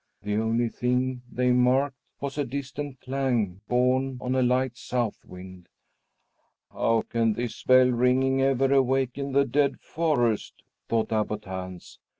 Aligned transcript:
The 0.23 0.33
only 0.33 0.67
thing 0.67 1.21
they 1.31 1.51
marked 1.51 1.95
was 2.19 2.39
a 2.39 2.43
distant 2.43 2.99
clang 3.01 3.61
borne 3.67 4.17
on 4.19 4.33
a 4.33 4.41
light 4.41 4.75
south 4.75 5.23
wind. 5.23 5.69
"How 6.71 7.03
can 7.03 7.33
this 7.33 7.61
bell 7.61 7.89
ringing 7.91 8.41
ever 8.41 8.73
awaken 8.73 9.33
the 9.33 9.45
dead 9.45 9.79
forest?" 9.79 10.63
thought 10.89 11.11
Abbot 11.11 11.45
Hans. 11.45 11.99